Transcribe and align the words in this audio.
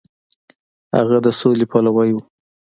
هغه 0.95 1.17
د 1.25 1.27
سولې 1.39 1.65
پلوی 1.71 2.09
و. 2.13 2.17